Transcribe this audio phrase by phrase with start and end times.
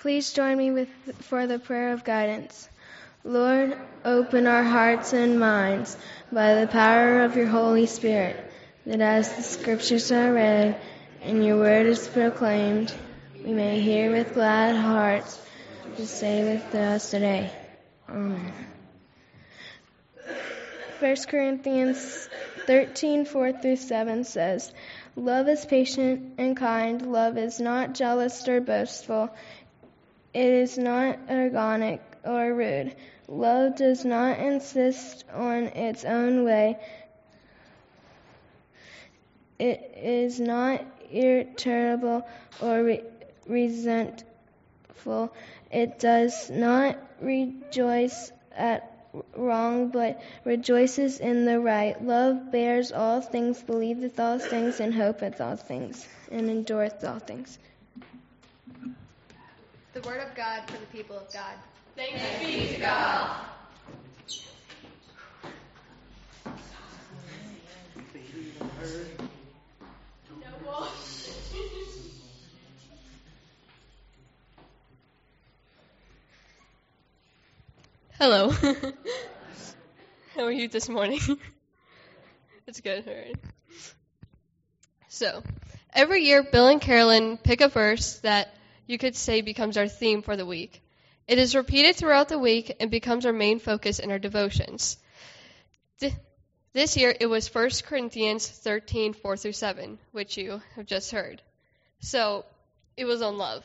[0.00, 0.88] Please join me with,
[1.22, 2.68] for the prayer of guidance.
[3.24, 5.96] Lord, open our hearts and minds
[6.30, 8.36] by the power of your Holy Spirit,
[8.86, 10.80] that as the scriptures are read
[11.22, 12.94] and your word is proclaimed,
[13.44, 15.40] we may hear with glad hearts
[15.96, 17.50] to say with us today.
[18.08, 18.52] Amen.
[21.00, 22.28] 1 Corinthians
[22.66, 24.72] 13, 4 through 7 says,
[25.14, 27.12] Love is patient and kind.
[27.12, 29.30] Love is not jealous or boastful.
[30.34, 32.94] It is not organic or rude.
[33.28, 36.78] Love does not insist on its own way.
[39.58, 42.26] It is not irritable
[42.60, 43.04] or re-
[43.46, 45.34] resentful.
[45.70, 48.92] It does not rejoice at
[49.34, 52.02] wrong, but rejoices in the right.
[52.02, 57.58] Love bears all things, believeth all things, and hopeth all things, and endureth all things.
[60.00, 61.54] The word of God for the people of God.
[61.96, 63.36] Thanks be to God.
[78.20, 78.50] Hello.
[80.36, 81.18] How are you this morning?
[82.68, 83.34] it's good, alright.
[85.08, 85.42] So,
[85.92, 88.54] every year, Bill and Carolyn pick a verse that
[88.88, 90.82] you could say becomes our theme for the week.
[91.28, 94.96] It is repeated throughout the week and becomes our main focus in our devotions.
[96.00, 96.14] Th-
[96.72, 101.42] this year, it was 1 Corinthians 13, 4 through 7, which you have just heard.
[102.00, 102.46] So,
[102.96, 103.64] it was on love.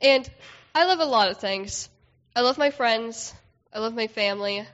[0.00, 0.28] And
[0.74, 1.90] I love a lot of things.
[2.34, 3.34] I love my friends.
[3.74, 4.66] I love my family.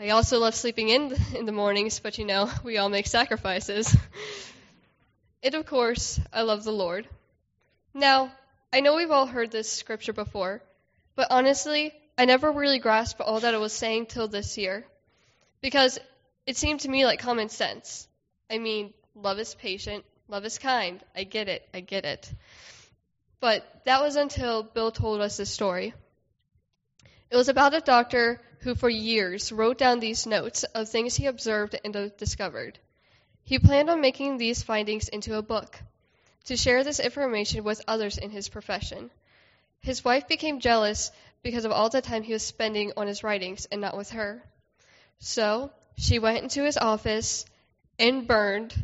[0.00, 3.96] I also love sleeping in in the mornings, but you know, we all make sacrifices.
[5.44, 7.06] and of course, I love the Lord.
[7.94, 8.32] Now,
[8.70, 10.62] I know we've all heard this scripture before,
[11.16, 14.84] but honestly, I never really grasped all that it was saying till this year.
[15.62, 15.98] Because
[16.46, 18.06] it seemed to me like common sense.
[18.50, 21.02] I mean, love is patient, love is kind.
[21.16, 22.30] I get it, I get it.
[23.40, 25.94] But that was until Bill told us this story.
[27.30, 31.26] It was about a doctor who, for years, wrote down these notes of things he
[31.26, 32.78] observed and discovered.
[33.44, 35.80] He planned on making these findings into a book
[36.48, 39.10] to share this information with others in his profession.
[39.80, 43.66] His wife became jealous because of all the time he was spending on his writings
[43.70, 44.42] and not with her.
[45.18, 47.44] So she went into his office
[47.98, 48.74] and burned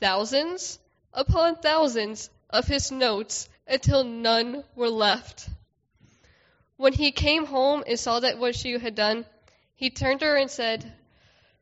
[0.00, 0.78] thousands
[1.12, 5.50] upon thousands of his notes until none were left.
[6.78, 9.26] When he came home and saw that what she had done,
[9.74, 10.90] he turned to her and said,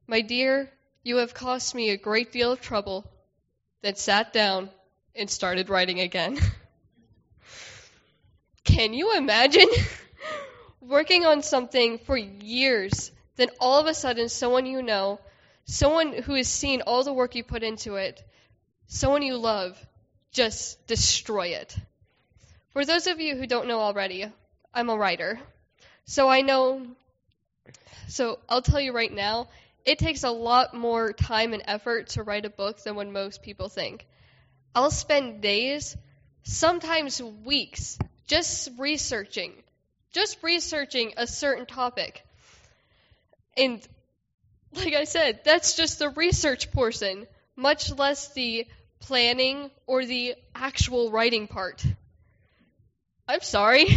[0.06, 0.71] My dear,
[1.03, 3.10] you have cost me a great deal of trouble.
[3.83, 4.71] Then sat down
[5.15, 6.38] and started writing again.
[8.65, 9.69] Can you imagine
[10.81, 15.21] working on something for years, then all of a sudden someone you know,
[15.65, 18.22] someone who has seen all the work you put into it,
[18.87, 19.78] someone you love,
[20.32, 21.77] just destroy it?
[22.72, 24.27] For those of you who don't know already,
[24.72, 25.41] I'm a writer.
[26.04, 26.87] So I know,
[28.09, 29.48] so I'll tell you right now,
[29.84, 33.42] it takes a lot more time and effort to write a book than what most
[33.42, 34.06] people think.
[34.75, 35.97] I'll spend days,
[36.45, 39.53] sometimes weeks, just researching,
[40.13, 42.25] just researching a certain topic.
[43.57, 43.87] And
[44.73, 47.27] like I said, that's just the research portion,
[47.57, 48.67] much less the
[49.01, 51.85] planning or the actual writing part.
[53.27, 53.89] I'm sorry,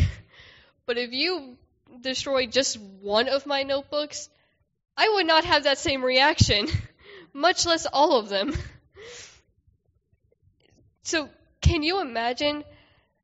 [0.88, 1.58] but if you
[2.02, 4.30] destroy just one of my notebooks,
[4.98, 6.68] I would not have that same reaction,
[7.34, 8.54] much less all of them.
[11.04, 11.30] So,
[11.62, 12.64] can you imagine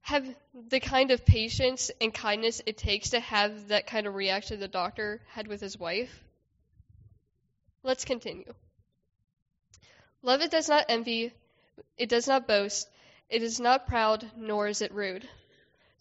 [0.02, 0.28] have
[0.68, 4.68] the kind of patience and kindness it takes to have that kind of reaction the
[4.68, 6.24] doctor had with his wife?
[7.82, 8.54] Let's continue.
[10.22, 11.32] Love it does not envy,
[11.98, 12.90] it does not boast,
[13.30, 15.28] it is not proud, nor is it rude.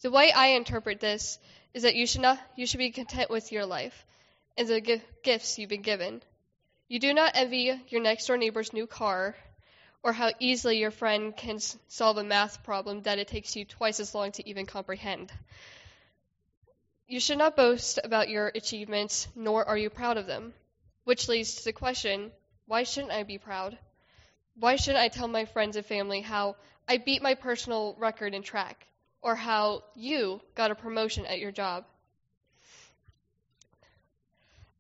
[0.01, 1.39] The way I interpret this
[1.75, 4.05] is that you should not you should be content with your life
[4.57, 6.23] and the gifts you've been given.
[6.89, 9.37] You do not envy your next door neighbor's new car
[10.03, 11.59] or how easily your friend can
[11.89, 15.33] solve a math problem that it takes you twice as long to even comprehend.
[17.07, 20.55] You should not boast about your achievements, nor are you proud of them.
[21.05, 22.31] Which leads to the question
[22.67, 23.79] why shouldn't I be proud?
[24.55, 26.57] Why shouldn't I tell my friends and family how
[26.87, 28.87] I beat my personal record in track,
[29.23, 31.87] or how you got a promotion at your job?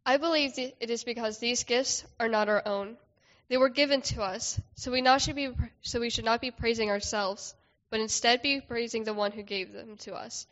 [0.04, 2.98] I believe it is because these gifts are not our own.
[3.48, 5.50] They were given to us, so we, not should be,
[5.82, 7.54] so we should not be praising ourselves,
[7.90, 10.46] but instead be praising the one who gave them to us.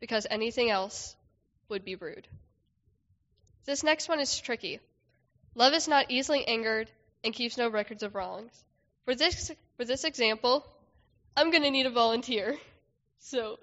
[0.00, 1.16] because anything else
[1.68, 2.26] would be rude.
[3.64, 4.80] This next one is tricky.
[5.54, 6.90] Love is not easily angered
[7.24, 8.52] and keeps no records of wrongs.
[9.04, 10.64] For this for this example,
[11.36, 12.56] I'm going to need a volunteer.
[13.20, 13.58] So,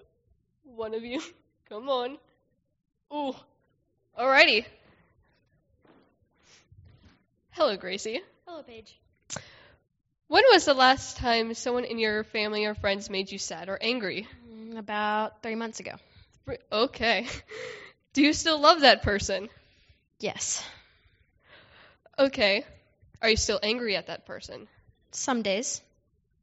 [0.64, 1.22] one of you,
[1.70, 2.18] come on.
[3.14, 3.34] Ooh.
[4.20, 4.66] Alrighty.
[7.52, 8.22] Hello, Gracie.
[8.48, 9.00] Hello, Paige.
[10.28, 13.78] When was the last time someone in your family or friends made you sad or
[13.82, 14.28] angry?
[14.52, 15.96] Mm, About three months ago.
[16.72, 17.28] Okay.
[18.14, 19.50] Do you still love that person?
[20.20, 20.64] Yes.
[22.18, 22.66] Okay.
[23.22, 24.68] Are you still angry at that person?
[25.12, 25.82] Some days.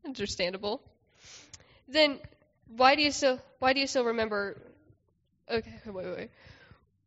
[0.05, 0.83] Understandable.
[1.89, 2.19] Then
[2.77, 4.57] why do you still why do you still remember
[5.51, 6.31] Okay, wait, wait.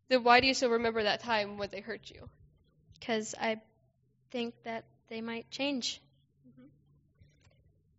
[0.10, 2.30] Then why do you still remember that time when they hurt you?
[3.00, 3.62] Because I
[4.32, 6.02] think that they might change.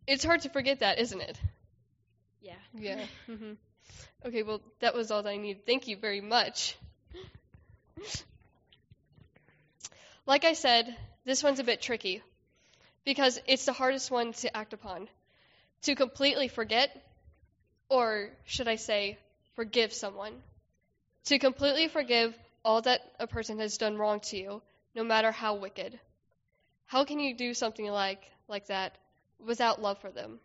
[0.07, 1.39] It's hard to forget that, isn't it?
[2.41, 2.55] Yeah.
[2.79, 3.05] Yeah.
[3.27, 3.53] hmm
[4.25, 5.67] Okay, well, that was all that I needed.
[5.67, 6.77] Thank you very much.
[10.27, 10.95] Like I said,
[11.25, 12.23] this one's a bit tricky
[13.05, 15.09] because it's the hardest one to act upon.
[15.83, 16.91] To completely forget,
[17.89, 19.19] or should I say,
[19.57, 20.43] forgive someone.
[21.27, 24.63] To completely forgive all that a person has done wrong to you,
[24.95, 25.99] no matter how wicked.
[26.87, 28.97] How can you do something like, like that
[29.45, 30.39] without love for them?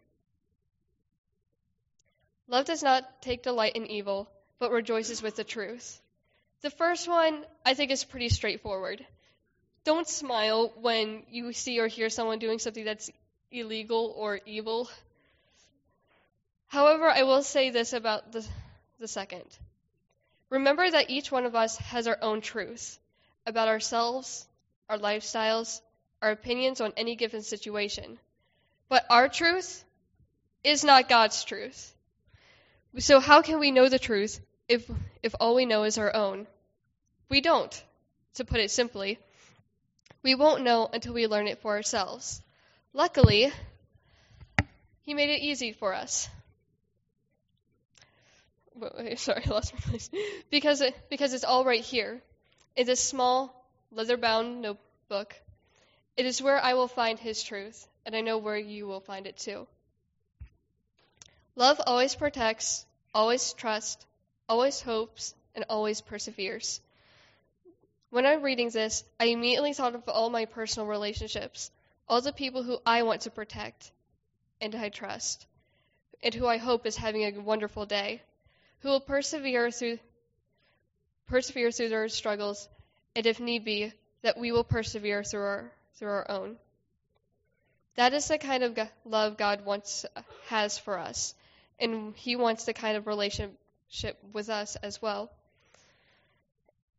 [2.48, 4.30] Love does not take delight in evil,
[4.60, 6.02] but rejoices with the truth.
[6.62, 9.06] The first one, I think, is pretty straightforward.
[9.84, 13.10] Don't smile when you see or hear someone doing something that's
[13.52, 14.90] illegal or evil.
[16.68, 18.46] However, I will say this about the,
[19.00, 19.46] the second.
[20.50, 23.00] Remember that each one of us has our own truth
[23.46, 24.46] about ourselves,
[24.90, 25.82] our lifestyles,
[26.22, 28.20] our opinions on any given situation.
[28.90, 29.84] But our truth
[30.64, 31.96] is not God's truth.
[33.00, 34.90] So how can we know the truth if
[35.24, 36.48] if all we know is our own?
[37.30, 37.84] We don't,
[38.36, 39.18] to put it simply.
[40.24, 42.42] We won't know until we learn it for ourselves.
[42.94, 43.52] Luckily,
[45.04, 46.30] he made it easy for us.
[48.76, 50.10] Wait, sorry, I lost my place.
[50.50, 52.22] Because it, because it's all right here,
[52.76, 55.36] in this small leather-bound notebook.
[56.18, 59.28] It is where I will find His truth, and I know where you will find
[59.28, 59.68] it too.
[61.56, 64.06] Love always protects, always trusts,
[64.48, 66.82] always hopes, and always perseveres.
[68.10, 71.72] When I'm reading this, I immediately thought of all my personal relationships,
[72.08, 73.92] all the people who I want to protect
[74.60, 75.46] and I trust,
[76.22, 78.22] and who I hope is having a wonderful day,
[78.80, 80.00] who will persevere through
[81.28, 82.68] persevere through their struggles,
[83.16, 86.58] and if need be, that we will persevere through our through our own.
[87.96, 90.06] That is the kind of love God wants
[90.48, 91.36] has for us,
[91.80, 95.32] and He wants the kind of relationship with us as well.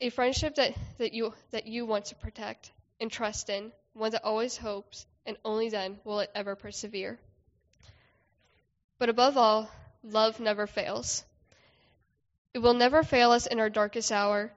[0.00, 4.24] A friendship that, that you that you want to protect and trust in, one that
[4.24, 7.18] always hopes, and only then will it ever persevere.
[8.98, 9.70] But above all,
[10.02, 11.24] love never fails.
[12.54, 14.52] It will never fail us in our darkest hour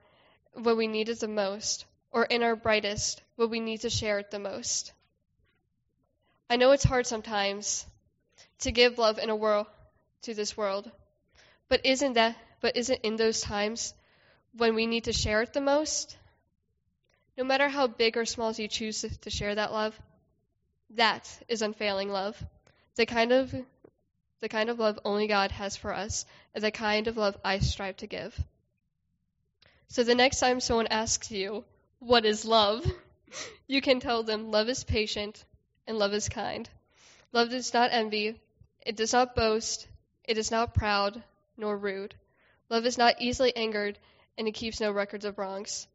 [0.54, 4.20] when we need it the most, or in our brightest when we need to share
[4.20, 4.94] it the most.
[6.50, 7.86] I know it's hard sometimes
[8.60, 9.68] to give love in a world
[10.22, 10.90] to this world,
[11.68, 13.94] but isn't that but isn't in those times
[14.56, 16.18] when we need to share it the most?
[17.38, 20.00] No matter how big or small you choose to share that love,
[20.92, 22.42] that is unfailing love.
[22.96, 23.54] The kind of
[24.40, 27.60] the kind of love only God has for us, and the kind of love I
[27.60, 28.40] strive to give.
[29.90, 31.66] So the next time someone asks you,
[32.00, 32.86] What is love?
[33.68, 35.44] you can tell them love is patient
[35.88, 36.70] and love is kind.
[37.32, 38.40] Love does not envy,
[38.86, 39.88] it does not boast,
[40.24, 41.22] it is not proud
[41.58, 42.16] nor rude.
[42.70, 43.98] Love is not easily angered,
[44.38, 45.88] and it keeps no records of wrongs.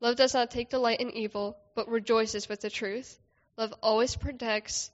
[0.00, 3.18] Love does not take delight in evil, but rejoices with the truth.
[3.56, 4.90] Love always protects,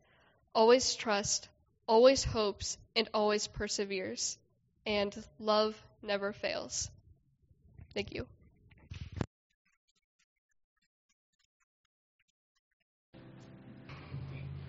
[0.54, 1.48] always trusts,
[1.86, 4.38] always hopes, and always perseveres.
[4.86, 6.90] And love never fails.
[7.94, 8.26] Thank you.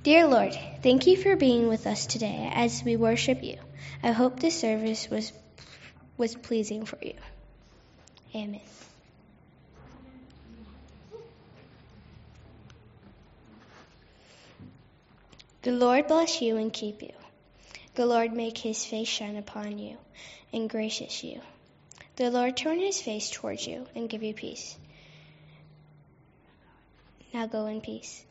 [0.02, 3.58] Dear Lord, thank you for being with us today as we worship you.
[4.02, 5.34] I hope this service was
[6.18, 7.16] was pleasing for you.
[8.34, 8.62] Amen.
[15.64, 17.12] The Lord bless you and keep you.
[17.96, 19.98] The Lord make his face shine upon you
[20.54, 21.42] and gracious you.
[22.16, 24.78] The Lord turn his face towards you and give you peace.
[27.34, 28.26] Now go in peace.